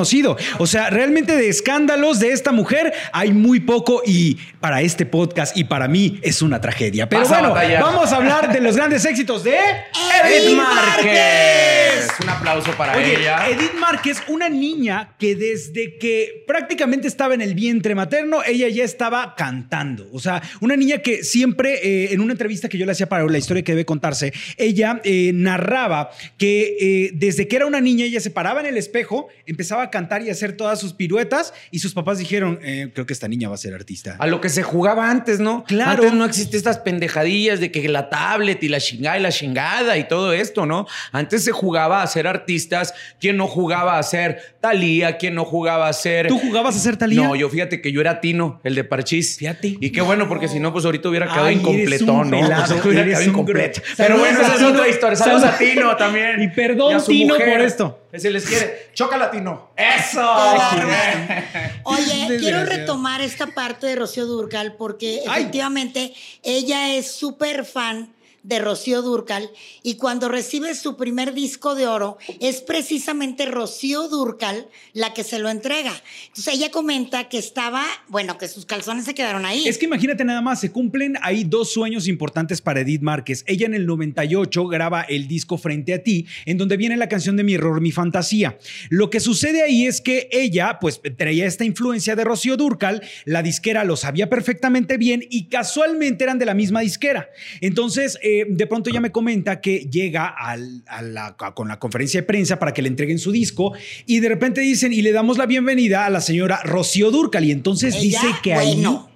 [0.57, 5.55] O sea, realmente de escándalos de esta mujer hay muy poco y para este podcast
[5.57, 7.07] y para mí es una tragedia.
[7.07, 9.57] Pero bueno, vamos a hablar de los grandes éxitos de
[10.25, 11.38] Edith Márquez.
[12.49, 13.47] Aplauso para ella.
[13.47, 18.83] Edith Márquez, una niña que desde que prácticamente estaba en el vientre materno, ella ya
[18.83, 20.09] estaba cantando.
[20.11, 23.23] O sea, una niña que siempre, eh, en una entrevista que yo le hacía para
[23.25, 28.05] la historia que debe contarse, ella eh, narraba que eh, desde que era una niña,
[28.05, 31.79] ella se paraba en el espejo, empezaba a cantar y hacer todas sus piruetas y
[31.79, 32.59] sus papás dijeron,
[32.93, 34.15] creo que esta niña va a ser artista.
[34.17, 35.65] A lo que se jugaba antes, ¿no?
[35.65, 35.91] Claro.
[35.91, 39.97] Antes no existe estas pendejadillas de que la tablet y la chingada y la chingada
[39.99, 40.87] y todo esto, ¿no?
[41.11, 42.93] Antes se jugaba a ser artistas.
[43.19, 45.17] ¿Quién no jugaba a ser Talía?
[45.17, 46.27] ¿Quién no jugaba a ser...
[46.27, 47.21] ¿Tú jugabas a ser Talía?
[47.21, 49.37] No, yo fíjate que yo era Tino, el de Parchís.
[49.37, 49.77] Fíjate.
[49.79, 52.29] Y qué bueno, porque si no, pues ahorita hubiera quedado un ¿no?
[52.29, 53.81] pelado, Pues, hubiera quedado incompleto.
[53.97, 55.15] Pero bueno, esa es otra historia.
[55.15, 55.57] Saludos a.
[55.57, 56.41] Tino también.
[56.41, 57.51] Y perdón, a su Tino, mujer.
[57.51, 57.99] por esto.
[58.15, 58.89] Se les quiere.
[58.93, 59.69] Chócala, Tino.
[59.77, 60.21] ¡Eso!
[61.83, 65.41] Oye, quiero retomar esta parte de Rocío Durcal porque Ay.
[65.41, 68.09] efectivamente ella es súper fan
[68.49, 69.49] de Rocío Durcal
[69.83, 75.37] y cuando recibe su primer disco de oro es precisamente Rocío Durcal la que se
[75.37, 75.93] lo entrega.
[76.27, 79.67] Entonces ella comenta que estaba, bueno, que sus calzones se quedaron ahí.
[79.67, 83.43] Es que imagínate nada más, se cumplen ahí dos sueños importantes para Edith Márquez.
[83.47, 87.37] Ella en el 98 graba el disco Frente a ti, en donde viene la canción
[87.37, 88.57] de Mi error, mi fantasía.
[88.89, 93.43] Lo que sucede ahí es que ella, pues, traía esta influencia de Rocío Durcal, la
[93.43, 97.29] disquera lo sabía perfectamente bien y casualmente eran de la misma disquera.
[97.61, 101.79] Entonces, eh, de pronto ella me comenta que llega al- a la- a- con la
[101.79, 103.73] conferencia de prensa para que le entreguen su disco
[104.05, 107.45] y de repente dicen, y le damos la bienvenida a la señora Rocío Durcal.
[107.45, 108.73] Y entonces Ella, dice que ahí...
[108.75, 109.09] bueno,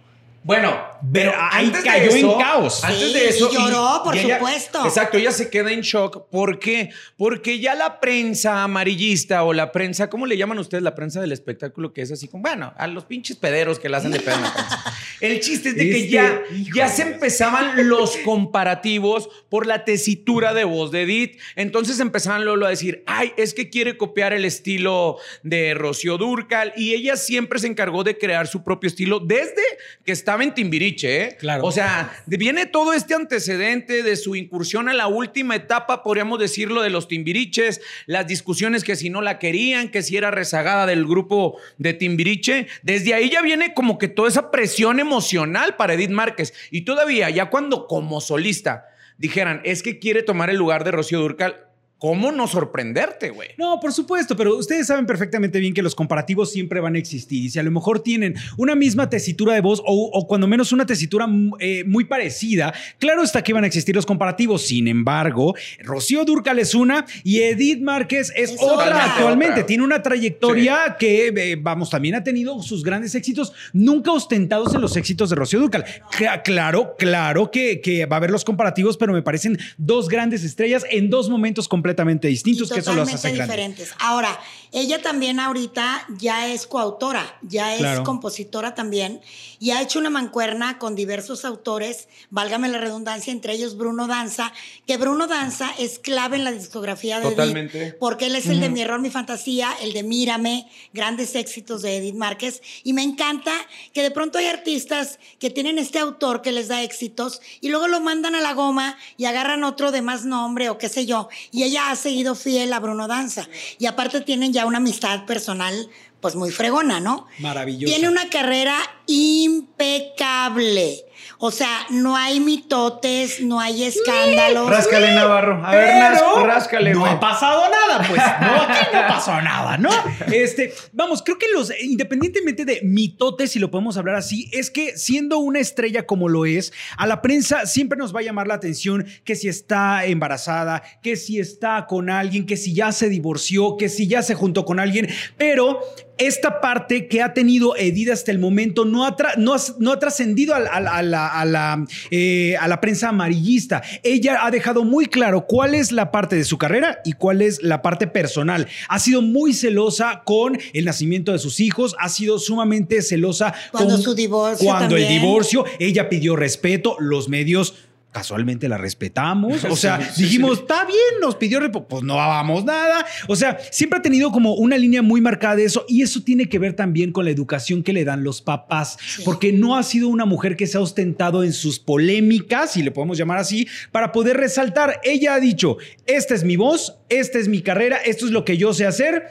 [0.44, 0.76] Bueno,
[1.12, 2.84] Pero ahí antes de cayó en eso- caos.
[2.84, 3.50] Antes Sí, de eso.
[3.52, 4.86] y lloró, por ella- supuesto.
[4.86, 6.30] Exacto, ella se queda en shock.
[6.30, 6.92] ¿Por qué?
[7.18, 11.32] Porque ya la prensa amarillista o la prensa, ¿cómo le llaman ustedes la prensa del
[11.32, 11.92] espectáculo?
[11.94, 14.42] Que es así como, bueno, a los pinches pederos que la hacen de pedo en
[14.44, 14.84] la prensa.
[15.20, 19.86] El chiste es de que Este, ya, hijo ya se empezaban los comparativos por la
[19.86, 21.40] tesitura de voz de Edith.
[21.56, 26.74] Entonces empezaban Lolo a decir, ay, es que quiere copiar el estilo de Rocío Durcal.
[26.76, 29.62] Y ella siempre se encargó de crear su propio estilo desde
[30.06, 31.38] que estaba en Timbiriche, ¿eh?
[31.40, 31.66] Claro.
[31.66, 36.82] O sea, viene todo este antecedente de su incursión a la última etapa, podríamos decirlo,
[36.82, 41.06] de los Timbiriches, las discusiones que si no la querían, que si era rezagada del
[41.06, 42.68] grupo de Timbiriche.
[42.82, 46.54] Desde ahí ya viene como que toda esa presión emocional para Edith Márquez.
[46.72, 48.86] Y todavía, ya cuando como solista
[49.18, 51.73] dijeran, es que quiere tomar el lugar de Rocío Durcal,
[52.04, 53.48] ¿cómo no sorprenderte, güey?
[53.58, 57.46] No, por supuesto, pero ustedes saben perfectamente bien que los comparativos siempre van a existir
[57.46, 60.74] y si a lo mejor tienen una misma tesitura de voz o, o cuando menos
[60.74, 64.64] una tesitura mm, eh, muy parecida, claro está que van a existir los comparativos.
[64.68, 69.54] Sin embargo, Rocío Durcal es una y Edith Márquez es, Es otra, actualmente.
[69.54, 69.66] Otra.
[69.68, 74.82] Tiene una trayectoria que, eh, vamos, también ha tenido sus grandes éxitos, nunca ostentados en
[74.82, 75.86] los éxitos de Rocío Durcal.
[76.18, 80.44] Cla- Claro, claro que, que va a haber los comparativos, pero me parecen dos grandes
[80.44, 81.93] estrellas en dos momentos completamente
[82.30, 83.48] distintos y que eso los hace grandes.
[83.48, 83.94] diferentes.
[84.00, 84.40] Ahora,
[84.74, 88.04] ella también ahorita ya es coautora, ya es Claro.
[88.04, 89.22] compositora también
[89.60, 94.52] y ha hecho una mancuerna con diversos autores, válgame la redundancia, entre ellos Bruno Danza,
[94.86, 97.82] que Bruno Danza es clave en la discografía de Totalmente.
[97.82, 101.82] Edith, porque él es el de Mi error, mi fantasía, el de Mírame, grandes éxitos
[101.84, 103.54] de Edith Márquez y me encanta
[103.94, 107.88] que de pronto hay artistas que tienen este autor que les da éxitos y luego
[107.88, 111.30] lo mandan a la goma y agarran otro de más nombre o qué sé yo
[111.52, 115.90] y ella ha seguido fiel a Bruno Danza y aparte tienen ya una amistad personal
[116.20, 117.28] pues muy fregona, ¿no?
[117.40, 117.94] Maravillosa.
[117.94, 118.78] Tiene una carrera
[119.08, 121.04] impecable.
[121.46, 124.70] O sea, no hay mitotes, no hay escándalos.
[124.70, 125.62] Ráscale, Navarro.
[125.66, 128.22] A ver, Pero ráscale, No ha pasado nada, pues.
[128.40, 129.90] No, aquí no pasó nada, ¿no?
[130.32, 134.98] Este, vamos, creo que los, independientemente de mitotes, si lo podemos hablar así, es que
[134.98, 138.54] siendo una estrella como lo es, a la prensa siempre nos va a llamar la
[138.54, 143.76] atención que si está embarazada, que si está con alguien, que si ya se divorció,
[143.76, 145.82] que si ya se juntó con alguien, pero
[146.18, 150.00] esta parte que ha tenido Edith hasta el momento no ha, no ha- no ha
[150.00, 153.82] trascendido al- la, a, la, eh, a la prensa amarillista.
[154.04, 157.64] Ella ha dejado muy claro cuál es la parte de su carrera y cuál es
[157.64, 158.68] la parte personal.
[158.90, 163.96] Ha sido muy celosa con el nacimiento de sus hijos, ha sido sumamente celosa Cuando
[163.96, 167.74] con su divorcio Cuando el divorcio, ella pidió respeto, los medios
[168.14, 169.64] casualmente la respetamos.
[169.70, 170.62] O sea, Sí, sí, dijimos, sí.
[170.62, 173.06] está bien, nos pidió pues no vamos nada.
[173.28, 176.48] O sea, siempre ha tenido como una línea muy marcada de eso y eso tiene
[176.48, 180.08] que ver también con la educación que le dan los papás, porque no ha sido
[180.10, 184.12] una mujer que se ha ostentado en sus polémicas, si le podemos llamar así, para
[184.12, 185.00] poder resaltar.
[185.04, 188.58] Ella ha dicho, esta es mi voz, esta es mi carrera, esto es lo que
[188.58, 189.28] yo sé hacer.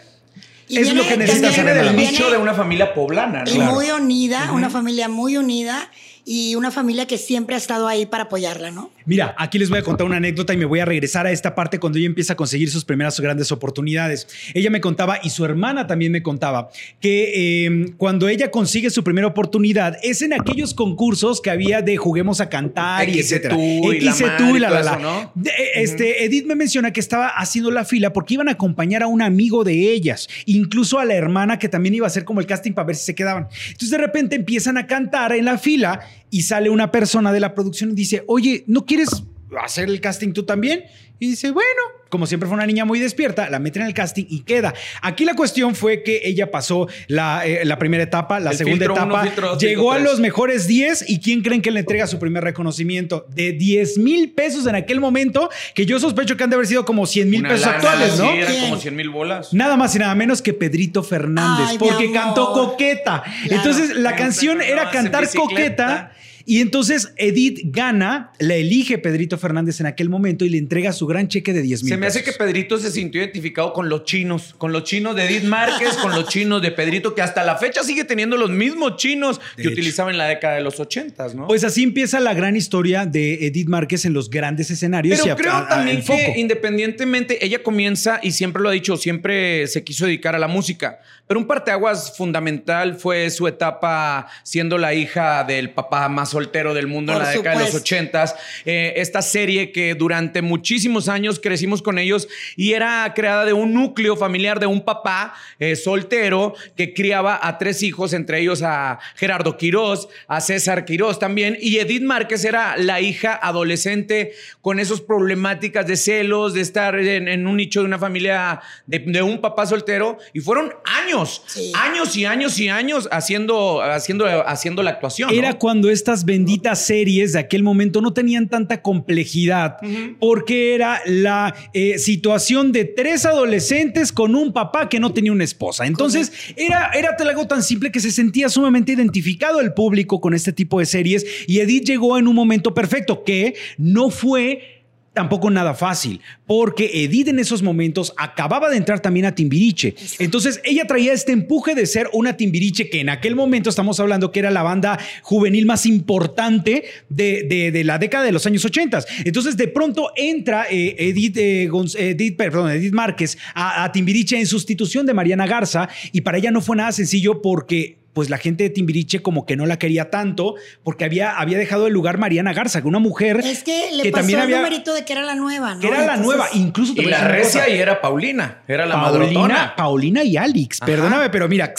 [0.68, 1.96] Y es lo que necesita también hacer en la del vida.
[1.96, 3.72] viene- nicho de una familia poblana, Y ¿no?
[3.74, 5.90] muy unida, una familia muy unida
[6.24, 8.90] y una familia que siempre ha estado ahí para apoyarla, ¿no?
[9.06, 11.54] Mira, aquí les voy a contar una anécdota y me voy a regresar a esta
[11.56, 14.28] parte cuando ella empieza a conseguir sus primeras grandes oportunidades.
[14.54, 16.70] Ella me contaba y su hermana también me contaba
[17.00, 21.96] que eh, cuando ella consigue su primera oportunidad es en aquellos concursos que había de
[21.96, 23.56] juguemos a cantar y Exe etcétera.
[23.56, 24.90] tú y la tú y la, la, la.
[24.92, 25.32] eso, ¿no?
[25.34, 29.02] De- eh, Este, Edith me menciona que estaba haciendo la fila porque iban a acompañar
[29.02, 32.38] a un amigo de ellas, incluso a la hermana que también iba a hacer como
[32.40, 33.48] el casting para ver si se quedaban.
[33.66, 36.00] Entonces de repente empiezan a cantar en la fila
[36.32, 39.22] y sale una persona de la producción y dice, oye, ¿no quieres
[39.62, 40.84] hacer el casting tú también?
[41.18, 41.82] Y dice, bueno,
[42.12, 44.74] como siempre fue una niña muy despierta, la meten en el casting y queda.
[45.00, 48.84] Aquí la cuestión fue que ella pasó la, eh, la primera etapa, la El segunda
[48.84, 51.70] filtro uno, etapa, filtro dos, llegó filtro a los mejores 10 y ¿quién creen que
[51.70, 53.24] le entrega su primer reconocimiento?
[53.30, 56.84] De 10 mil pesos en aquel momento, que yo sospecho que han de haber sido
[56.84, 58.30] como 100 mil pesos lana, actuales, ¿no?
[58.30, 59.54] Sí, como 100 mil bolas.
[59.54, 63.22] Nada más y nada menos que Pedrito Fernández, Ay, porque cantó Coqueta.
[63.22, 63.56] Claro.
[63.56, 65.26] Entonces la canción era cantar.
[65.34, 66.12] Coqueta.
[66.44, 71.06] Y entonces Edith gana, la elige Pedrito Fernández en aquel momento y le entrega su
[71.06, 74.04] gran cheque de 10 mil Se me hace que Pedrito se sintió identificado con los
[74.04, 77.56] chinos, con los chinos de Edith Márquez, con los chinos de Pedrito, que hasta la
[77.56, 79.70] fecha sigue teniendo los mismos chinos De que hecho.
[79.72, 81.46] utilizaba en la década de los ochentas, ¿no?
[81.46, 85.18] Pues así empieza la gran historia de Edith Márquez en los grandes escenarios.
[85.18, 88.72] y Pero a- creo a- a- también que independientemente, ella comienza y siempre lo ha
[88.72, 91.00] dicho, siempre se quiso dedicar a la música.
[91.32, 96.86] Pero un parteaguas fundamental fue su etapa siendo la hija del papá más soltero del
[96.86, 98.36] mundo Por en la década de los ochentas.
[98.66, 103.72] Eh, esta serie que durante muchísimos años crecimos con ellos y era creada de un
[103.72, 108.98] núcleo familiar de un papá eh, soltero que criaba a tres hijos, entre ellos a
[109.16, 111.56] Gerardo Quirós, a César Quirós también.
[111.62, 117.26] Y Edith Márquez era la hija adolescente con esas problemáticas de celos, de estar en,
[117.26, 120.18] en un nicho de una familia de, de un papá soltero.
[120.34, 121.72] Y fueron años, Sí.
[121.74, 125.30] años y años y años haciendo, haciendo, haciendo la actuación.
[125.30, 125.36] ¿no?
[125.36, 129.76] Era cuando estas benditas series de aquel momento no tenían tanta complejidad,
[130.18, 135.44] porque era la eh, situación de tres adolescentes con un papá que no tenía una
[135.44, 135.86] esposa.
[135.86, 140.52] Entonces, era, era algo tan simple que se sentía sumamente identificado el público con este
[140.52, 144.81] tipo de series y Edith llegó en un momento perfecto que no fue
[145.12, 149.94] tampoco nada fácil, porque Edith en esos momentos acababa de entrar también a Timbiriche.
[150.18, 154.32] Entonces ella traía este empuje de ser una Timbiriche que en aquel momento estamos hablando
[154.32, 158.64] que era la banda juvenil más importante de, de- de la década de los años
[158.64, 159.04] 80.
[159.24, 161.68] Entonces de pronto entra eh, Edith, eh,
[161.98, 166.50] Edith, perdón, Edith Márquez a, a Timbiriche en sustitución de Mariana Garza y para ella
[166.50, 170.10] no fue nada sencillo porque pues la gente de Timbiriche como que no la quería
[170.10, 174.02] tanto porque había, había dejado el lugar Mariana Garza, que una mujer Es que le
[174.02, 175.80] que pasó también el había- numerito de que era la nueva, ¿no?
[175.80, 179.18] que era la nueva, incluso te Y la recia y era Paulina, era la Paulina,
[179.40, 179.76] madrotona.
[179.76, 180.86] Paulina y Alex, Ajá.
[180.86, 181.72] perdóname, pero mira,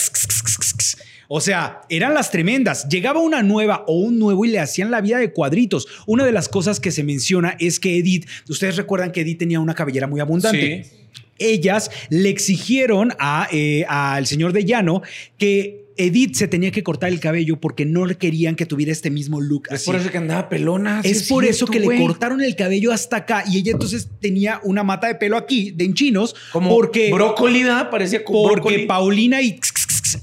[1.28, 2.86] o sea, eran las tremendas.
[2.88, 5.86] Llegaba una nueva o un nuevo y le hacían la vida de cuadritos.
[6.06, 9.58] Una de las cosas que se menciona es que Edith, ustedes recuerdan que Edith tenía
[9.60, 10.84] una cabellera muy abundante.
[10.84, 11.20] Sí.
[11.38, 15.02] Ellas le exigieron a, eh, al señor de Llano
[15.38, 19.10] que Edith se tenía que cortar el cabello porque no le querían que tuviera este
[19.10, 19.68] mismo look.
[19.68, 19.86] Es así.
[19.86, 21.00] por eso que andaba pelona.
[21.04, 24.82] Es por eso que le cortaron el cabello hasta acá y ella entonces tenía una
[24.82, 27.90] mata de pelo aquí, de enchinos, Como porque, brócoli, ¿verdad?
[27.90, 28.86] Parecía como porque brócoli.
[28.86, 29.58] Paulina y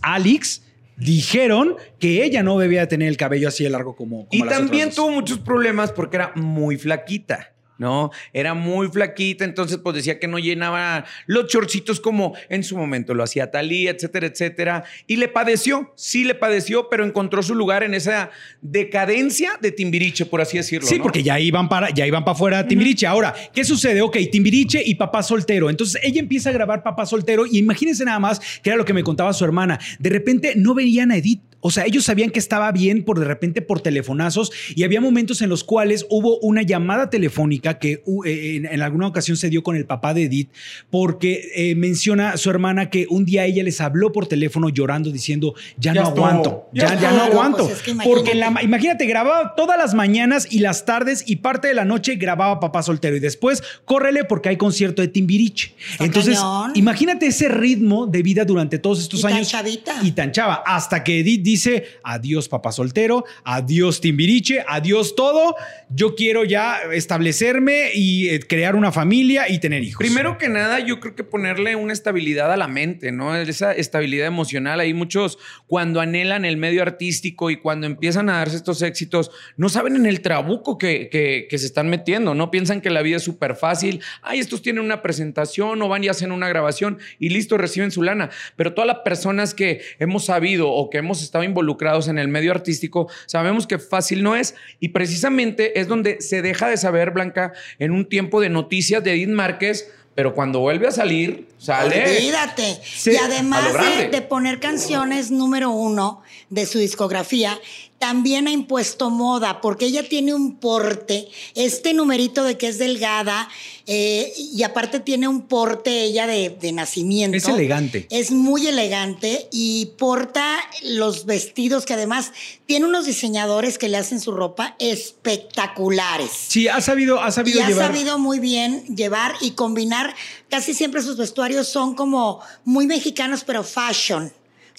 [0.02, 0.64] Alex
[0.98, 4.58] dijeron que ella no debía tener el cabello así de largo como, como Y las
[4.58, 7.51] también otras tuvo muchos problemas porque era muy flaquita.
[7.82, 8.12] ¿No?
[8.32, 13.16] Era muy flaquita, entonces pues decía que no llenaba los chorcitos como en su momento
[13.16, 14.84] lo hacía Talía, etcétera, etcétera.
[15.08, 18.30] Y le padeció, sí le padeció, pero encontró su lugar en esa
[18.62, 20.88] decadencia de Timbiriche, por así decirlo.
[20.88, 21.02] Sí, ¿no?
[21.02, 23.08] porque ya iban para, ya iban para afuera Timbiriche.
[23.08, 24.04] Ahora, ¿qué sucede?
[24.04, 25.68] Ok, Timbiriche y papá soltero.
[25.72, 28.94] Entonces ella empieza a grabar papá soltero y imagínense nada más que era lo que
[28.94, 29.80] me contaba su hermana.
[29.98, 33.26] De repente no veían a Edith O sea, ellos sabían que estaba bien por de
[33.26, 38.24] repente por telefonazos y había momentos en los cuales hubo una llamada telefónica que uh,
[38.26, 40.50] eh, en, en alguna ocasión se dio con el papá de Edith
[40.90, 45.12] porque eh, menciona a su hermana que un día ella les habló por teléfono llorando
[45.12, 47.12] diciendo, ya, Ya no estuvo, aguanto, ya ya, ya, estuvo".
[47.18, 47.58] no aguanto.
[47.66, 49.06] Pues es que porque la- imagínate.
[49.06, 53.16] grababa todas las mañanas y las tardes y parte de la noche grababa papá soltero
[53.16, 55.74] y después córrele porque hay concierto de Timbiriche.
[55.92, 56.72] Está Entonces, cañón.
[56.76, 59.50] imagínate ese ritmo de vida durante todos estos Y tan años.
[59.50, 59.96] chavita.
[60.04, 60.64] Y tan chava.
[60.66, 65.56] Hasta que Edith dice: Adiós, papá soltero, adiós, Timbiriche, adiós todo.
[65.90, 70.00] Yo quiero ya establecerme y eh, crear una familia y tener hijos.
[70.00, 73.36] Primero que nada, yo creo que ponerle una estabilidad a la mente, ¿no?
[73.36, 74.80] Esa estabilidad emocional.
[74.80, 79.70] Hay muchos cuando anhelan el medio artístico y cuando empiezan a darse estos éxitos, no
[79.70, 82.50] saben en el trabuco que, que- que se están metiendo, ¿no?
[82.52, 84.02] Piensan que la vida es súper fácil.
[84.22, 88.02] Ay, estos tienen una presentación o van y hacen una grabación y listo, reciben su
[88.04, 88.30] lana.
[88.56, 92.52] Pero todas las personas que hemos sabido o que hemos estado involucrados en el medio
[92.52, 94.56] artístico, sabemos que fácil no es.
[94.80, 99.14] Y precisamente es donde se deja de saber, Blanca, en un tiempo de noticias de
[99.14, 102.04] Edith Márquez, pero cuando vuelve a salir, sale.
[102.18, 102.80] Olvídate.
[102.84, 107.58] Sí, y además de, de poner canciones número uno de su discografía,
[108.02, 113.48] también ha impuesto moda, porque ella tiene un porte, este numerito de que es delgada,
[113.94, 117.36] eh, y aparte tiene un porte ella de, de nacimiento.
[117.36, 118.08] Es elegante.
[118.10, 122.32] Es muy elegante y porta los vestidos que además
[122.66, 126.32] tiene unos diseñadores que le hacen su ropa espectaculares.
[126.48, 130.16] Sí, ha sabido, ha sabido Y ha sabido muy bien llevar y combinar.
[130.50, 134.28] Casi siempre sus vestuarios son como muy mexicanos, pero fashion.
[134.28, 134.32] O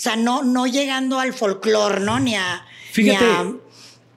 [0.03, 2.19] sea, no, no llegando al folclore, ¿no?
[2.19, 2.65] Ni a.
[2.93, 3.53] Fíjate, ni a-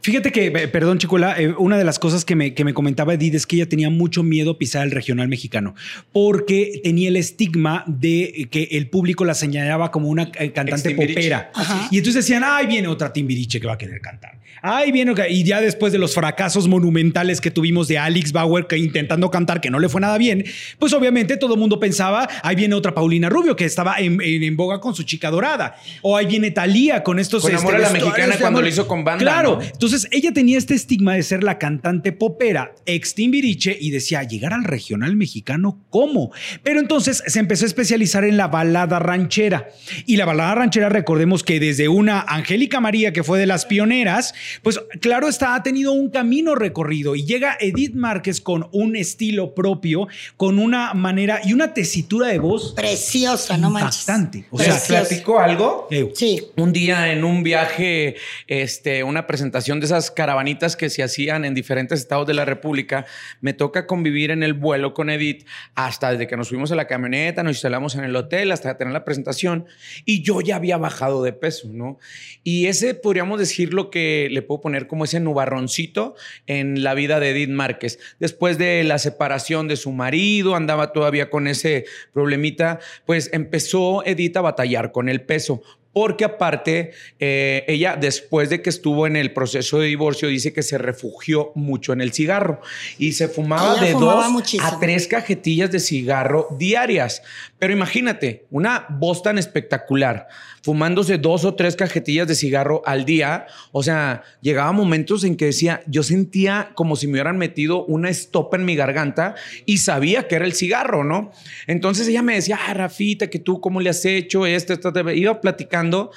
[0.06, 3.36] fíjate que, perdón, Chicola, eh, una de las cosas que me, que me comentaba Edith
[3.36, 5.76] es que ella tenía mucho miedo pisar el regional mexicano
[6.14, 11.52] porque tenía el estigma de que el público la señalaba como una eh, cantante popera.
[11.54, 11.88] Ajá.
[11.92, 14.40] Y entonces decían, ay, viene otra Timbiriche que va a querer cantar.
[14.62, 15.12] Ay, viene.
[15.12, 15.30] otra-".
[15.30, 19.62] Y ya después de los fracasos monumentales que tuvimos de Alex Bauer que intentando cantar
[19.62, 20.44] que no le fue nada bien,
[20.80, 24.42] pues obviamente todo el mundo pensaba, ahí viene otra Paulina Rubio que estaba en, en-
[24.44, 25.76] en boga con su chica dorada.
[26.02, 28.64] O ahí viene Talía con estos Con Amor a la Mexicana cuando amor.
[28.64, 29.58] lo hizo con banda, Claro.
[29.58, 29.62] ¿no?
[29.62, 34.54] Entonces ella tenía este estigma de ser la cantante popera ex Timbiriche y decía, llegar
[34.54, 36.32] al regional mexicano, ¿cómo?
[36.64, 39.70] Pero entonces se empezó a especializar en la balada ranchera.
[40.06, 44.34] Y la balada ranchera, recordemos que desde una Angélica María, que fue de las pioneras,
[44.62, 49.54] pues claro está, ha tenido un camino recorrido y llega Edith Márquez con un estilo
[49.54, 54.02] propio, con una manera y una tesitura de voz preciosa, no manches.
[54.02, 54.46] impactante.
[54.52, 55.88] O ¿Les sea, platico algo?
[56.14, 56.42] Sí.
[56.58, 58.16] Un día en un viaje,
[58.48, 63.06] este, una presentación de esas caravanitas que se hacían en diferentes estados de la República,
[63.42, 66.88] me toca convivir en el vuelo con Edith hasta desde que nos fuimos a la
[66.88, 69.66] camioneta, nos instalamos en el hotel hasta tener la presentación
[70.04, 72.00] y yo ya había bajado de peso, ¿no?
[72.44, 76.16] Y ese podríamos decir lo que le puedo poner como ese nubarroncito
[76.48, 78.00] en la vida de Edith Márquez.
[78.20, 84.38] Después de la separación de su marido, andaba todavía con ese problemita, pues empezó Edith
[84.38, 85.62] a batallar con el peso.
[85.96, 90.62] Porque aparte, eh, ella después de que estuvo en el proceso de divorcio, dice que
[90.62, 92.60] se refugió mucho en el cigarro
[92.98, 94.68] y se fumaba Ella de fumaba dos muchísimo.
[94.68, 97.22] a tres cajetillas de cigarro diarias.
[97.58, 100.28] Pero imagínate, una voz tan espectacular,
[100.62, 103.46] fumándose dos o tres cajetillas de cigarro al día.
[103.72, 108.10] O sea, llegaba momentos en que decía, yo sentía como si me hubieran metido una
[108.10, 109.36] estopa en mi garganta
[109.66, 111.32] y sabía que era el cigarro, ¿no?
[111.66, 115.12] Entonces ella me decía, ah, Rafita, que tú cómo le has hecho esto, esto, esto".
[115.12, 116.12] iba platicando,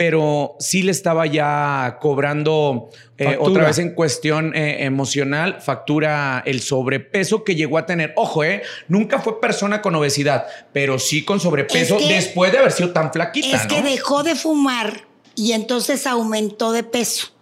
[0.00, 2.88] pero sí le estaba ya cobrando
[3.18, 8.14] eh, otra vez en cuestión eh, emocional, factura el sobrepeso que llegó a tener.
[8.16, 12.56] Ojo, eh, nunca fue persona con obesidad, pero sí con sobrepeso Es que- después de
[12.56, 13.90] haber sido tan flaquita, Es que ¿no?
[13.90, 15.02] dejó de fumar
[15.34, 17.32] y entonces aumentó de peso.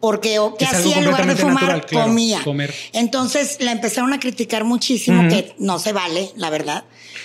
[0.00, 1.54] Porque ¿o ¿qué Es hacía en lugar de fumar?
[1.62, 2.40] natural, claro, comía.
[2.44, 2.74] comer.
[2.92, 6.84] Entonces la empezaron a criticar muchísimo, que no se vale, la verdad.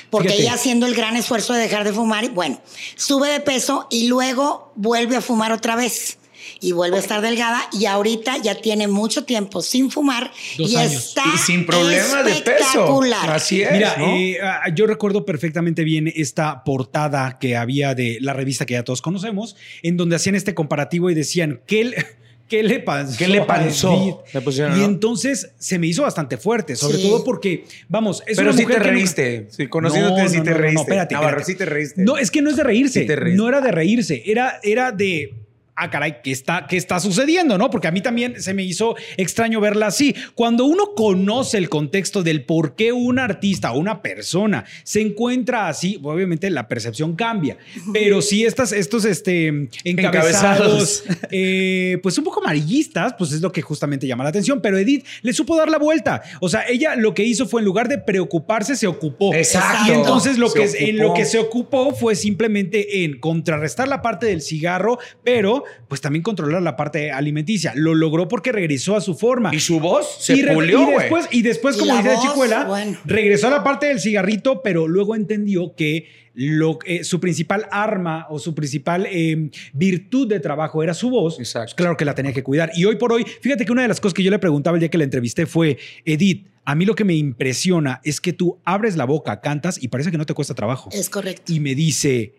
[0.10, 0.44] Porque Fíjate.
[0.44, 2.62] ella haciendo el gran esfuerzo de dejar de fumar, y bueno,
[2.96, 6.18] sube de peso y luego vuelve a fumar otra vez.
[6.60, 10.76] Y vuelve a estar delgada y ahorita ya tiene mucho tiempo sin fumar Dos y
[10.76, 10.94] años.
[11.10, 12.34] está Y sin problemas de peso.
[12.54, 13.30] espectacular.
[13.32, 13.72] Así es.
[13.72, 14.16] Mira, ¿no?
[14.16, 18.84] eh, ah, yo recuerdo perfectamente bien esta portada que había de la revista que ya
[18.84, 22.06] todos conocemos, en donde hacían este comparativo y decían, ¿qué, le-
[22.52, 23.18] qué le pasó?
[23.18, 24.24] ¿Qué le pasó?
[24.44, 24.86] Pusieron, y ¿no?
[24.86, 27.04] entonces se me hizo bastante fuerte, sobre Sí.
[27.08, 29.48] todo porque, vamos, es Pero una sí mujer te que nunca- reíste.
[29.50, 30.82] Sí, conociéndote, No, sí no, te no, no, reíste.
[30.82, 32.02] espérate, Navarro, sí te reíste.
[32.04, 33.00] No, es que no es de reírse.
[33.02, 33.38] Sí te reíste.
[33.38, 34.22] no era de reírse.
[34.26, 35.34] Era, era de.
[35.76, 37.58] Ah, caray, ¿qué está, ¿qué está sucediendo?
[37.58, 37.70] ¿No?
[37.70, 40.16] Porque a mí también se me hizo extraño verla así.
[40.36, 45.68] Cuando uno conoce el contexto del por qué un artista o una persona se encuentra
[45.68, 47.58] así, obviamente la percepción cambia.
[47.94, 53.62] Pero si estas, estos este, encabezados, eh, pues un poco amarillistas, pues es lo que
[53.62, 54.62] justamente llama la atención.
[54.62, 56.22] Pero Edith le supo dar la vuelta.
[56.42, 59.34] O sea, ella lo que hizo fue en lugar de preocuparse, se ocupó.
[59.34, 59.92] Exacto.
[59.92, 64.02] Y entonces lo Se que, en lo que se ocupó fue simplemente en contrarrestar la
[64.02, 67.74] parte del cigarro, pero pues también controlar la parte alimenticia.
[67.76, 69.54] Lo logró porque regresó a su forma.
[69.54, 72.24] Y su voz se y, pulió, y después, y después, Y como dice la voz,
[72.24, 72.98] chicuela, bueno.
[73.06, 78.28] regresó a la parte del cigarrito, pero luego entendió que lo, eh, su principal arma
[78.30, 81.40] o su principal eh, virtud de trabajo era su voz.
[81.40, 81.72] Exacto.
[81.72, 82.72] Pues claro que la tenía que cuidar.
[82.76, 84.80] Y hoy por hoy, fíjate que una de las cosas que yo le preguntaba el
[84.80, 88.60] día que la entrevisté fue, Edith, a mí lo que me impresiona es que tú
[88.64, 90.90] abres la boca, cantas y parece que no te cuesta trabajo.
[90.92, 91.52] Es correcto.
[91.52, 92.36] Y me dice,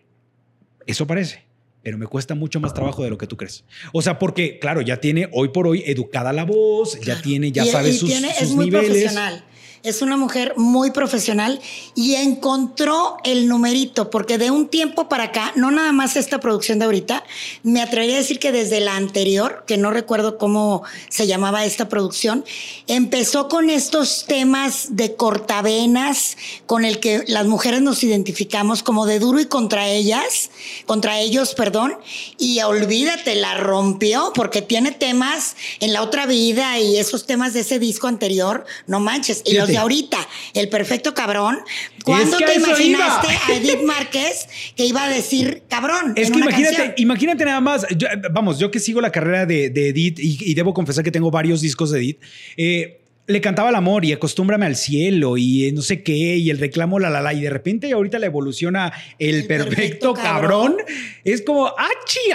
[0.85, 1.45] eso parece,
[1.83, 3.65] pero me cuesta mucho más trabajo de lo que tú crees.
[3.91, 7.65] O sea, porque, claro, ya tiene hoy por hoy educada la voz, ya tiene, ya
[7.65, 8.87] Y- sabe y sus, tiene- sus es muy niveles.
[8.89, 9.43] profesional.
[9.83, 11.59] Es una mujer muy profesional
[11.93, 16.79] y encontró el numerito, porque de un tiempo para acá, no nada más esta producción
[16.79, 17.25] de ahorita,
[17.63, 21.89] me atrevería a decir que desde la anterior, que no recuerdo cómo se llamaba esta
[21.89, 22.45] producción,
[22.87, 29.19] empezó con estos temas de cortavenas con el que las mujeres nos identificamos como de
[29.19, 30.49] duro y contra ellas,
[30.85, 31.97] contra ellos, perdón,
[32.37, 37.59] y olvídate, la rompió porque tiene temas en la otra vida y esos temas de
[37.59, 39.75] ese disco anterior, no manches, y los Fíjate.
[39.75, 41.59] de ahorita, el perfecto cabrón.
[42.03, 43.45] ¿Cuándo que te imaginaste iba.
[43.47, 46.13] a Edith Márquez que iba a decir cabrón?
[46.15, 46.93] Es en que una imagínate, canción?
[46.97, 50.53] imagínate nada más, yo, vamos, yo que sigo la carrera de, de Edith y, y
[50.53, 52.21] debo confesar que tengo varios discos de Edith,
[52.57, 56.49] eh, le cantaba el amor y acostúmbrame al cielo y eh, no sé qué y
[56.49, 60.13] el reclamo la la la y de repente ahorita la evoluciona el, El perfecto, perfecto
[60.13, 60.71] cabrón.
[60.77, 60.85] cabrón.
[61.23, 61.87] Es como, ah,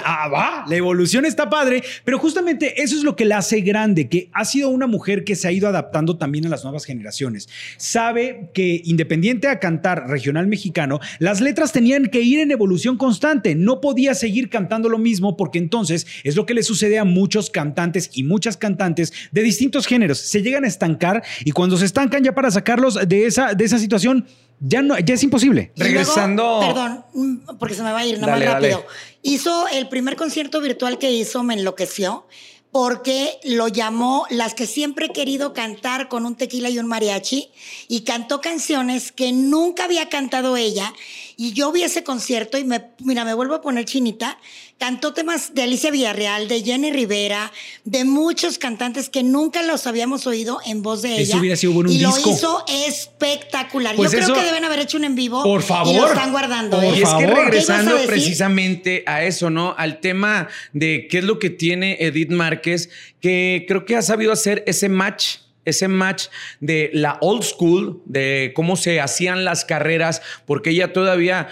[0.03, 4.09] ah, va, la evolución está padre, pero justamente eso es lo que la hace grande,
[4.09, 7.47] que ha sido una mujer que se ha ido adaptando también a las nuevas generaciones.
[7.77, 13.53] Sabe que independiente a cantar regional mexicano, las letras tenían que ir en evolución constante,
[13.53, 17.49] no podía seguir cantando lo mismo porque entonces es lo que le sucede a muchos
[17.51, 22.23] cantantes y muchas cantantes de distintos géneros, se llegan a estancar y cuando se estancan
[22.23, 24.25] ya para sacarlos de esa, de esa situación,
[24.61, 25.71] ya, no, ya es imposible.
[25.75, 28.69] Y luego, Regresando- perdón, mm, porque se me va a ir nada Dale, más dale.
[28.71, 28.87] rápido.
[29.21, 32.25] Hizo el primer concierto virtual que hizo, me enloqueció,
[32.71, 37.49] porque lo llamó Las que siempre he querido cantar con un tequila y un mariachi,
[37.87, 40.93] y cantó canciones que nunca había cantado ella.
[41.35, 44.37] Y yo vi ese concierto y me, mira, me vuelvo a poner chinita.
[44.79, 47.51] Cantó temas de Alicia Villarreal, de Jenny Rivera,
[47.83, 51.21] de muchos cantantes que nunca los habíamos oído en voz de ella.
[51.21, 52.29] Eso hubiera sido bueno un y disco.
[52.29, 53.95] lo hizo espectacular.
[53.97, 55.43] Pues Yo creo que deben haber hecho un en vivo.
[55.43, 55.95] Por Y favor.
[55.95, 56.77] lo están guardando.
[56.77, 56.91] Por ¿eh?
[56.91, 57.19] Y es que favor.
[57.19, 59.75] ¿Qué ibas a regresando precisamente a eso, ¿no?
[59.77, 62.89] Al tema de qué es lo que tiene Edith Márquez,
[63.19, 65.39] que creo que ha sabido hacer ese match.
[65.65, 66.27] Ese match
[66.61, 71.49] de la old school, de cómo se hacían las carreras, porque ella todavía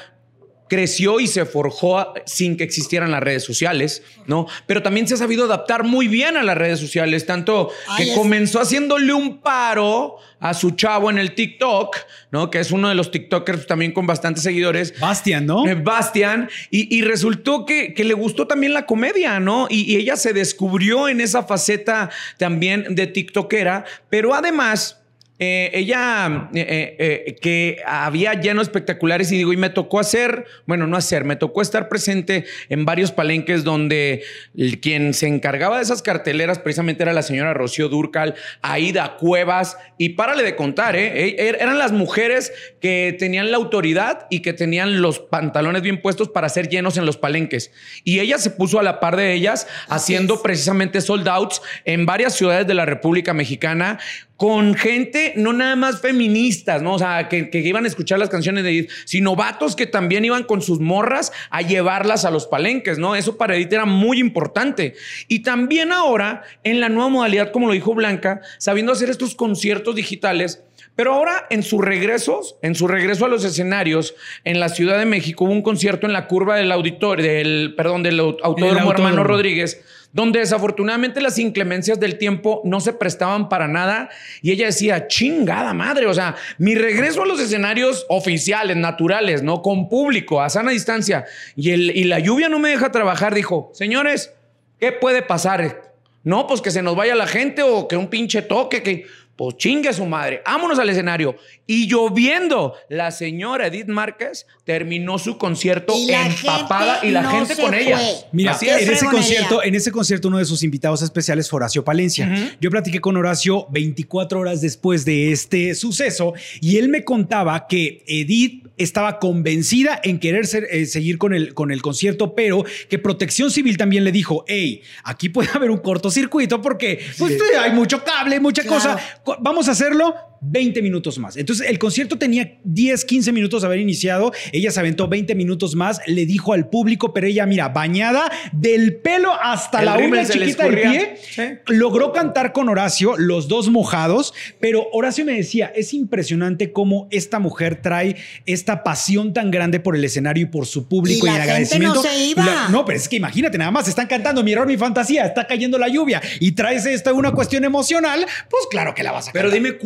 [0.68, 4.48] creció y se forjó sin que existieran las redes sociales, ¿no?
[4.66, 8.60] Pero también se ha sabido adaptar muy bien a las redes sociales, tanto que comenzó
[8.60, 11.96] haciéndole un paro a su chavo en el TikTok,
[12.32, 12.50] ¿no?
[12.52, 14.94] Que es uno de los TikTokers también con bastantes seguidores.
[15.00, 15.68] Bastian, ¿no?
[15.68, 19.68] Eh, Bastian, y, y resultó que, que le gustó también la comedia, ¿no?
[19.70, 25.02] Y, y ella se descubrió en esa faceta también de TikTokera, pero además.
[25.40, 26.96] Eh, ella eh,
[27.28, 31.36] eh, que había llenos espectaculares y digo, y me tocó hacer, bueno, no hacer, me
[31.36, 34.24] tocó estar presente en varios palenques donde
[34.56, 39.78] el- quien se encargaba de esas carteleras precisamente era la señora Rocío Durcal, Aida Cuevas,
[39.98, 41.26] y párale de contar, ¿eh?
[41.28, 46.02] E- er- eran las mujeres que tenían la autoridad y que tenían los pantalones bien
[46.02, 47.72] puestos para hacer llenos en los palenques.
[48.04, 52.34] Y ella se puso a la par de ellas haciendo precisamente sold outs en varias
[52.36, 54.00] ciudades de la República Mexicana
[54.38, 56.94] con gente no nada más feministas, ¿no?
[56.94, 60.24] O sea, que, que iban a escuchar las canciones de Edith, sino vatos que también
[60.24, 63.16] iban con sus morras a llevarlas a los palenques, ¿no?
[63.16, 64.94] Eso para Edith era muy importante.
[65.28, 69.96] Y también ahora, en la nueva modalidad, como lo dijo Blanca, sabiendo hacer estos conciertos
[69.96, 70.64] digitales,
[70.98, 75.06] pero ahora en sus regresos, en su regreso a los escenarios en la Ciudad de
[75.06, 78.92] México, hubo un concierto en la curva del auditorio, del, perdón, del au- autódromo autódromo.
[78.92, 79.80] Hermano Rodríguez,
[80.12, 84.10] donde desafortunadamente las inclemencias del tiempo no se prestaban para nada
[84.42, 89.62] y ella decía, chingada madre, o sea, mi regreso a los escenarios oficiales, naturales, ¿no?
[89.62, 93.70] Con público, a sana distancia, y, el, y la lluvia no me deja trabajar, dijo,
[93.74, 94.34] señores,
[94.80, 95.94] ¿qué puede pasar?
[96.24, 99.06] No, pues que se nos vaya la gente o que un pinche toque, que...
[99.38, 101.36] pues chingue a su madre, vámonos al escenario.
[101.66, 107.56] Y lloviendo, la señora Edith Márquez terminó su concierto Y empapada y la no gente
[107.56, 107.98] con ella.
[107.98, 108.16] fue.
[108.32, 111.58] Mira, Así ¿Qué en ese, concierto, en ese concierto uno de sus invitados especiales fue
[111.58, 112.58] Horacio Palencia.
[112.60, 118.04] Yo platiqué con Horacio 24 horas después de este suceso y él me contaba que
[118.08, 123.00] Edith estaba convencida en querer ser- eh, seguir con el, con el concierto, pero que
[123.00, 128.04] Protección Civil también le dijo, hey, aquí puede haber un cortocircuito porque pues, hay mucho
[128.04, 128.76] cable, mucha Claro.
[128.78, 129.00] cosa.
[129.40, 131.38] Vamos a hacerlo 20 minutos más.
[131.38, 134.32] Entonces el concierto tenía 10, 15 minutos de haber iniciado.
[134.52, 138.98] Ella se aventó 20 minutos más, le dijo al público, pero ella, mira, bañada del
[138.98, 141.18] pelo hasta El la uña chiquita del pie.
[141.30, 141.42] Sí.
[141.68, 147.40] Logró cantar con Horacio, los dos mojados, pero Horacio me decía, es impresionante cómo esta
[147.40, 151.34] mujer trae esta pasión tan grande por el escenario y por su público Y y,
[151.34, 152.02] la el gente no agradecimiento.
[152.04, 152.46] se iba.
[152.46, 155.48] la- no, pero es que imagínate, nada más están cantando mi error, mi fantasía, está
[155.48, 159.32] cayendo la lluvia y traes esto una cuestión emocional, pues claro que la vas a
[159.32, 159.64] Pero cantar.
[159.64, 159.78] dime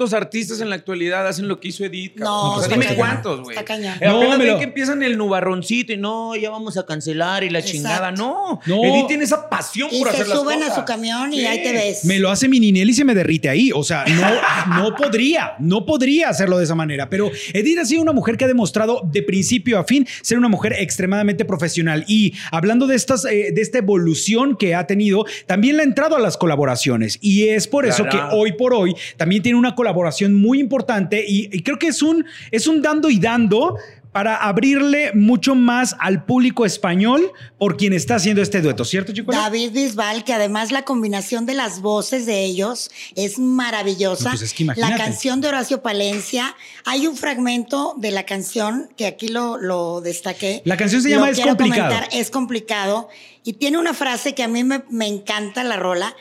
[0.00, 2.14] cuántos artistas en la actualidad hacen lo que hizo Edith.
[2.16, 2.32] cabrón?
[2.34, 2.98] No, O sea, está dime cañón.
[2.98, 3.54] cuántos, güey.
[3.56, 3.92] Está cañón.
[4.00, 6.86] Eh, Apenas No, me ven lo- que empiezan el nubarroncito y no, ya vamos a
[6.86, 7.76] cancelar y la Exacto.
[7.76, 8.12] chingada.
[8.12, 8.60] No.
[8.64, 8.82] No.
[8.84, 11.46] Edith tiene esa pasión Y por se hacer las suben a su camión y Sí.
[11.46, 12.04] ahí te ves.
[12.06, 13.72] Me lo hace mi Ninel y se me derrite ahí.
[13.74, 17.10] O sea, no, no podría, no podría hacerlo de esa manera.
[17.10, 20.48] Pero Edith ha sido una mujer que ha demostrado de principio a fin ser una
[20.48, 22.06] mujer extremadamente profesional.
[22.08, 26.16] Y hablando de, estas, eh, de esta evolución que ha tenido, también le ha entrado
[26.16, 27.18] a las colaboraciones.
[27.20, 28.30] Y es por eso Claro.
[28.30, 29.89] que hoy por hoy también tiene una colaboración
[30.34, 31.24] muy importante.
[31.26, 33.76] Y, y creo que es un, es un dando y dando.
[34.12, 39.32] Para abrirle mucho más al público español por quien está haciendo este dueto, ¿cierto, chicos?
[39.32, 44.24] David Bisbal, que además la combinación de las voces de ellos es maravillosa.
[44.24, 48.88] No, pues es que la canción de Horacio Palencia, hay un fragmento de la canción
[48.96, 50.60] que aquí lo, lo destaqué.
[50.64, 51.88] La canción se Lo llama Es quiero complicado.
[51.94, 53.08] comentar, es complicado.
[53.44, 56.16] Y tiene una frase que a mí me, me encanta la rola.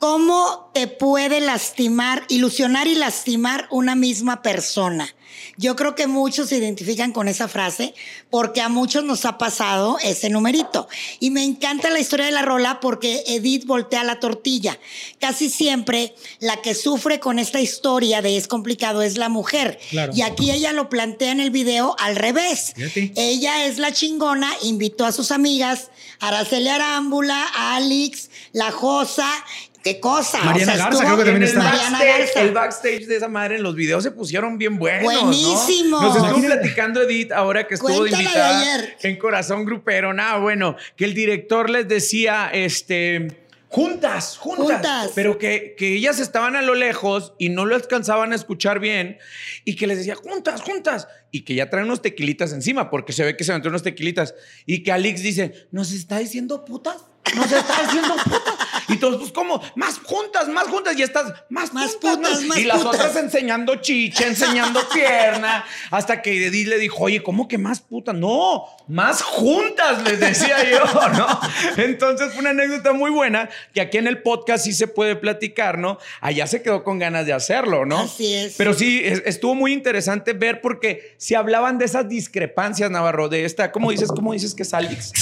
[0.00, 5.14] ¿Cómo te puede lastimar, ilusionar y lastimar una misma persona?
[5.58, 7.94] Yo creo que muchos se identifican con esa frase
[8.30, 10.88] porque a muchos nos ha pasado ese numerito.
[11.18, 14.78] Y me encanta la historia de la rola porque Edith voltea la tortilla.
[15.18, 19.78] Casi siempre la que sufre con esta historia de es complicado es la mujer.
[19.90, 20.12] Claro.
[20.16, 22.72] Y aquí ella lo plantea en el video al revés.
[22.74, 23.12] Fíjate.
[23.16, 29.30] Ella es la chingona, invitó a sus amigas, Araceli Arámbula, Alex, La Josa.
[29.82, 30.42] ¿Qué cosa?
[30.44, 31.62] Mariana Garza, estuvo- creo que también el, está.
[31.62, 32.40] Mariana backstage, Garza.
[32.42, 35.02] el backstage de esa madre en los videos se pusieron bien buenos.
[35.12, 35.22] ¿no?
[35.22, 36.02] Buenísimo.
[36.02, 36.60] Nos estuvo Imagínate.
[36.60, 38.96] platicando Edith ahora que estuvo de invitada ayer.
[39.02, 40.12] en Corazón Grupero.
[40.12, 43.36] Nada, bueno, que el director les decía, este.
[43.72, 45.12] Juntas, juntas, Juntas.
[45.14, 49.18] Pero que, que ellas estaban a lo lejos y no lo alcanzaban a escuchar bien
[49.64, 51.06] y que les decía, juntas, juntas.
[51.30, 54.34] Y que ya traen unos tequilitas encima porque se ve que se meten unos tequilitas.
[54.66, 56.96] Y que Alex dice, ¿nos está diciendo putas?
[57.36, 58.54] ¿Nos está diciendo putas?
[58.92, 59.62] Y todos, pues, ¿cómo?
[59.76, 60.96] Más juntas, más juntas.
[60.98, 62.94] Y estas, más, Más juntas, putas, más Y las putas.
[63.00, 65.64] otras enseñando chicha, enseñando pierna.
[65.90, 68.14] Hasta que Edith le dijo, oye, ¿cómo que más putas?
[68.14, 71.40] No, más juntas, les decía yo, ¿no?
[71.76, 75.78] Entonces fue una anécdota muy buena que aquí en el podcast sí se puede platicar,
[75.78, 75.98] ¿no?
[76.20, 78.00] Allá se quedó con ganas de hacerlo, ¿no?
[78.00, 78.54] Así es.
[78.56, 83.44] Pero sí, es- estuvo muy interesante ver porque si hablaban de esas discrepancias, Navarro, de
[83.44, 84.08] esta, ¿cómo dices?
[84.08, 85.12] ¿Cómo dices que es Alex?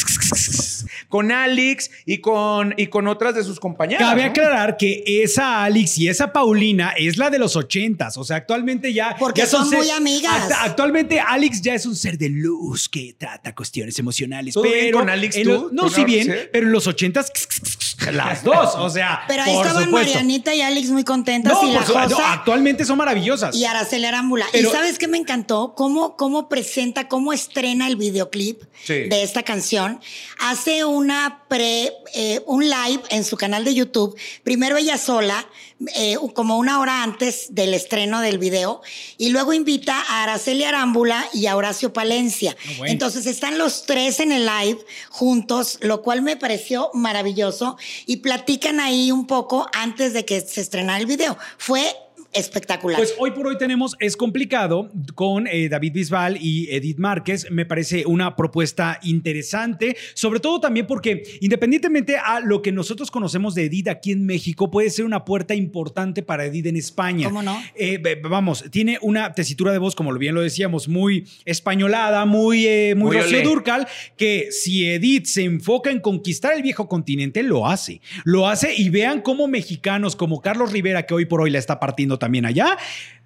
[1.09, 4.09] Con Alex y con, y con otras de sus compañeras.
[4.09, 4.31] Cabe ¿no?
[4.31, 8.17] aclarar que esa Alex y esa Paulina es la de los ochentas.
[8.17, 9.17] O sea, actualmente ya.
[9.19, 10.51] Porque ya son ser- muy amigas.
[10.61, 14.55] Actualmente Alex ya es un ser de luz que trata cuestiones emocionales.
[14.55, 15.49] ¿Todo bien pero con Alex tú?
[15.49, 16.07] los- no, ¿Tú sí no?
[16.07, 16.33] bien, ¿Sí?
[16.53, 17.31] pero en los ochentas
[18.13, 18.75] las dos.
[18.77, 20.13] O sea, Pero ahí por estaban supuesto.
[20.13, 23.55] Marianita y Alex muy contentas No, y la su- no, actualmente son maravillosas.
[23.57, 24.47] y Araceli Arámbula.
[24.53, 25.75] Pero- y ¿sabes qué me encantó?
[25.77, 28.95] Cómo, cómo presenta, cómo estrena el videoclip Sí.
[29.09, 30.01] de esta canción.
[30.39, 34.17] Hace una pre, eh, un live en su canal de YouTube.
[34.45, 35.47] Primero ella sola,
[35.97, 38.81] eh, como una hora antes del estreno del video.
[39.17, 42.57] Y luego invita a Araceli Arámbula y a Horacio Palencia.
[42.61, 42.93] Ah, bueno.
[42.93, 44.79] Entonces están los tres en el live
[45.11, 47.77] juntos, lo cual me pareció maravilloso.
[48.07, 51.37] Y platican ahí un poco antes de que se estrenara el video.
[51.59, 51.95] Fue
[52.33, 52.99] espectacular.
[52.99, 57.51] Pues hoy por hoy tenemos Es Complicado con eh, David Bisbal y Edith Márquez.
[57.51, 63.55] Me parece una propuesta interesante, sobre todo también porque independientemente a lo que nosotros conocemos
[63.55, 67.29] de Edith aquí en México, puede ser una puerta importante para Edith en España.
[67.29, 67.61] ¿Cómo no?
[67.75, 72.95] Eh, vamos, tiene una tesitura de voz, como bien lo decíamos, muy españolada, muy, eh,
[72.95, 73.49] muy, Muy Rocío olé.
[73.49, 78.01] Dúrcal, que si Edith se enfoca en conquistar el viejo continente, lo hace.
[78.25, 81.81] Lo hace y vean cómo mexicanos como Carlos Rivera, que hoy por hoy la está
[81.81, 82.77] partiendo también allá,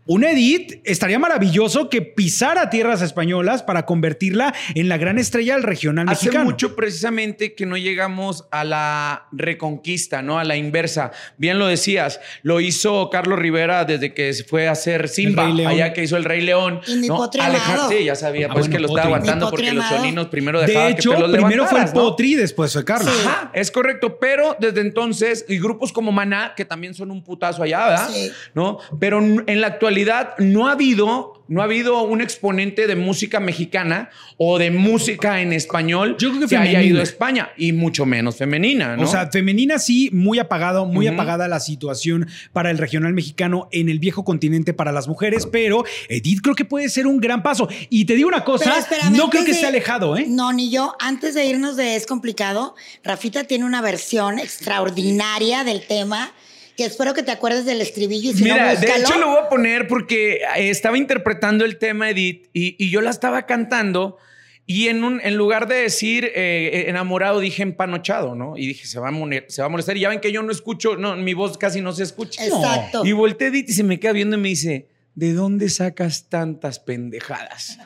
[0.04, 5.62] un Edith estaría maravilloso que pisara tierras españolas para convertirla en la gran estrella del
[5.62, 6.44] regional Hace mexicano.
[6.50, 10.40] mucho precisamente que no llegamos a la reconquista, ¿no?
[10.40, 11.12] A la inversa.
[11.36, 15.92] Bien lo decías, lo hizo Carlos Rivera desde que se fue a hacer Simba, allá
[15.92, 16.80] que hizo el Rey León.
[16.88, 17.16] Y mi ¿no?
[17.18, 17.90] potri Alejar- amado.
[17.90, 20.88] Sí, ya sabía, Ah, pues bueno, que lo estaba aguantando porque los soninos primero dejaban
[20.88, 21.92] De hecho, que te los primero fue el.
[21.92, 23.14] Potri y después fue Carlos.
[23.14, 23.24] Sí.
[23.28, 27.62] Ajá, es correcto, pero desde entonces, y grupos como Maná, que también son un putazo
[27.62, 28.10] allá, ¿verdad?
[28.12, 28.32] Sí.
[28.54, 28.78] ¿No?
[28.98, 29.91] Pero en la actualidad
[30.38, 35.52] no ha habido, no ha habido un exponente de música mexicana o de música en
[35.52, 39.04] español Yo creo que haya ido a España, y mucho menos femenina, ¿no?
[39.04, 43.88] O sea, femenina sí, muy apagado, muy apagada la situación para el regional mexicano en
[43.88, 47.68] el viejo continente para las mujeres, pero Edith creo que puede ser un gran paso.
[47.90, 50.24] Y te digo una cosa, espérame, no creo que de- esté alejado, ¿eh?
[50.28, 50.94] No, ni yo.
[51.00, 52.74] Antes de irnos de Es Complicado,
[53.04, 56.32] Rafita tiene una versión extraordinaria del tema
[56.76, 59.38] que espero que te acuerdes del estribillo y si Mira, no, de hecho lo voy
[59.44, 64.16] a poner porque eh, estaba interpretando el tema Edith y, y yo la estaba cantando
[64.64, 68.56] y en, un, en lugar de decir eh, enamorado dije empanochado, ¿no?
[68.56, 69.96] Y dije, se va, a mone- se va a molestar.
[69.96, 72.44] Y ya ven que yo no escucho, no, mi voz casi no se escucha.
[72.46, 73.04] Exacto.
[73.04, 76.28] Y volteé a Edith y se me queda viendo y me dice, ¿de dónde sacas
[76.28, 77.78] tantas pendejadas?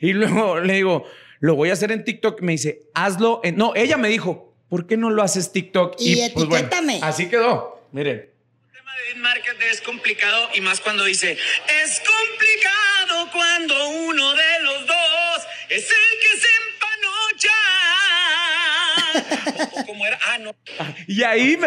[0.00, 1.04] Y luego le digo,
[1.38, 2.42] lo voy a hacer en TikTok.
[2.42, 3.40] Me dice, hazlo.
[3.44, 3.56] En...
[3.56, 5.94] No, ella me dijo, ¿por qué no lo haces TikTok?
[6.00, 6.98] Y pues, bueno, etiquétame.
[7.00, 7.80] así quedó.
[7.92, 8.33] Miren.
[9.24, 14.53] De es complicado y más cuando dice es complicado cuando uno de
[19.14, 20.54] O, o como era, ah, no.
[21.06, 21.58] Y ahí,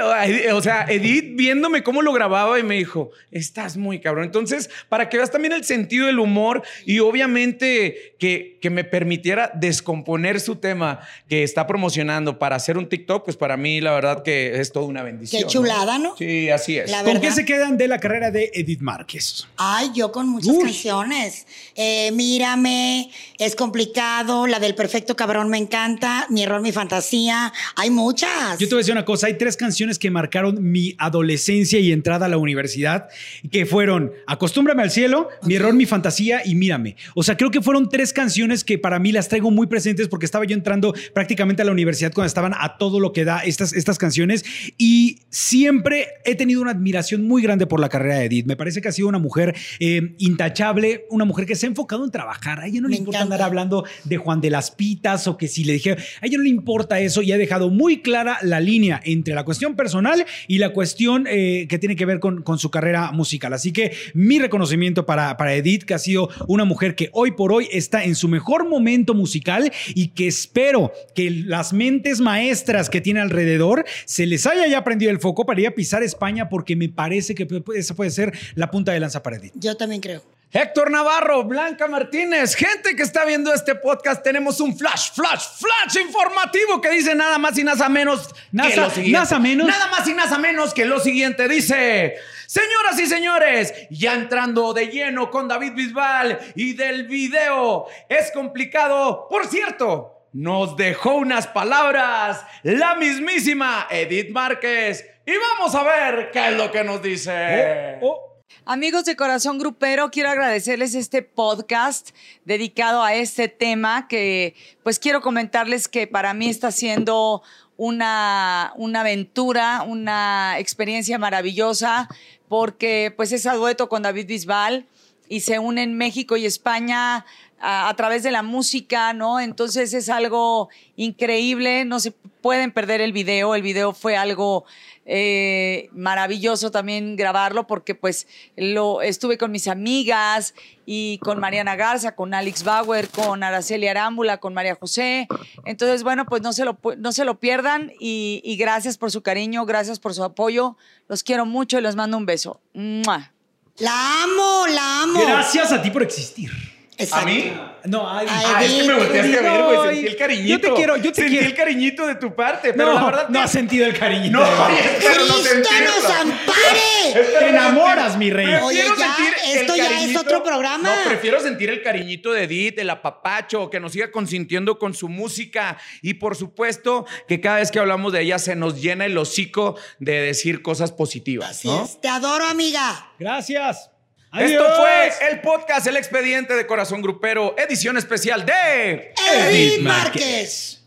[0.51, 4.25] o sea, Edith viéndome cómo lo grababa y me dijo, estás muy cabrón.
[4.25, 9.51] Entonces, para que veas también el sentido del humor y obviamente que, que me permitiera
[9.53, 14.23] descomponer su tema que está promocionando para hacer un TikTok, pues para mí la verdad
[14.23, 15.43] que es toda una bendición.
[15.43, 16.15] Qué chulada, ¿no?
[16.17, 16.89] Sí, así es.
[16.89, 19.47] La ¿Con qué se quedan de la carrera de Edith Márquez?
[19.57, 20.63] Ay, yo con muchas Uy.
[20.63, 21.45] canciones.
[21.75, 27.36] Eh, Mírame, es complicado, la del perfecto cabrón me encanta, Mi error, mi fantasía.
[27.75, 28.59] Hay muchas.
[28.59, 31.91] Yo te voy a decir una cosa, hay tres canciones que marcaron mi adolescencia y
[31.91, 33.07] entrada a la universidad,
[33.51, 36.95] que fueron Acostúmbrame al cielo, Mi error, mi fantasía y Mírame.
[37.15, 40.25] O sea, creo que fueron tres canciones que para mí las traigo muy presentes porque
[40.25, 43.73] estaba yo entrando prácticamente a la universidad cuando estaban a todo lo que da estas,
[43.73, 44.43] estas canciones
[44.77, 48.45] y siempre he tenido una admiración muy grande por la carrera de Edith.
[48.45, 52.03] Me parece que ha sido una mujer eh, intachable, una mujer que se ha enfocado
[52.03, 52.59] en trabajar.
[52.59, 53.35] A ella no le Me importa encanta.
[53.35, 56.43] andar hablando de Juan de las Pitas o que si le dije, a ella no
[56.43, 60.59] le importa eso y ha dejado muy clara la línea entre la cuestión personal y
[60.59, 63.51] la cuestión eh, que tiene que ver con, con su carrera musical.
[63.51, 67.51] Así que mi reconocimiento para, para Edith, que ha sido una mujer que hoy por
[67.51, 73.01] hoy está en su mejor momento musical y que espero que las mentes maestras que
[73.01, 76.77] tiene alrededor se les haya ya prendido el foco para ir a pisar España porque
[76.77, 79.51] me parece que esa puede ser la punta de lanza para Edith.
[79.55, 80.36] Yo también creo.
[80.49, 86.01] Héctor Navarro, Blanca Martínez, gente que está viendo este podcast, tenemos un flash, flash, flash
[86.01, 89.19] informativo que dice nada más y nada menos que lo siguiente.
[89.19, 89.67] nasa menos.
[89.67, 91.49] Nada más y nada menos que lo siguiente.
[91.49, 98.31] Dice, señoras y señores, ya entrando de lleno con David Bisbal y del video, es
[98.31, 99.27] complicado.
[99.29, 105.05] Por cierto, nos dejó unas palabras la mismísima Edith Márquez.
[105.25, 107.97] Y vamos a ver qué es lo que nos dice.
[107.99, 108.36] Oh, oh.
[108.69, 112.09] Amigos de Corazón Grupero, quiero agradecerles este podcast
[112.43, 117.43] dedicado a este tema que pues quiero comentarles que para mí está siendo
[117.77, 122.09] una, una aventura, una experiencia maravillosa
[122.49, 124.85] porque pues es a dueto con David Bisbal
[125.29, 127.25] y se unen México y España
[127.61, 129.39] a, a través de la música, ¿no?
[129.39, 134.65] Entonces es algo increíble, no se pueden perder el video, el video fue algo
[135.09, 140.53] eh, maravilloso también grabarlo porque pues lo estuve con mis amigas
[140.85, 145.27] y con Mariana Garza, con Alex Bauer, con Araceli Arámbula, con María José.
[145.65, 149.21] Entonces, bueno, pues no se lo, no se lo pierdan y, y gracias por su
[149.21, 150.75] cariño, gracias por su apoyo.
[151.07, 152.59] Los quiero mucho y les mando un beso.
[152.73, 153.31] ¡Mua!
[153.77, 155.21] La amo, la amo.
[155.21, 156.51] Gracias a ti por existir.
[156.97, 157.27] Exacto.
[157.27, 157.53] ¿A mí?
[157.85, 159.95] No, ay, Ay, Ah, es que me volteaste a ver, güey.
[159.95, 160.49] Sentí el cariñito.
[160.49, 161.45] yo te quiero, yo te Sentí quiero.
[161.47, 164.39] el cariñito de tu parte, pero no, la verdad no has sentido el cariñito.
[164.39, 165.91] No, no ¡Cristo sentirlo.
[165.95, 166.79] nos ampare!
[167.39, 168.47] Te enamoras, mi rey.
[168.63, 170.89] Oye, ya, sentir el esto ya es otro programa.
[170.89, 175.07] No, prefiero sentir el cariñito de Edith, el apapacho, que nos siga consintiendo con su
[175.07, 175.77] música.
[176.01, 179.77] Y por supuesto, que cada vez que hablamos de ella se nos llena el hocico
[179.99, 181.51] de decir cosas positivas.
[181.51, 181.85] Así ¿no?
[181.85, 182.01] es.
[182.01, 183.11] Te adoro, amiga.
[183.19, 183.91] Gracias.
[184.33, 190.83] Esto fue el podcast El Expediente de Corazón Grupero, edición especial de Edith Márquez.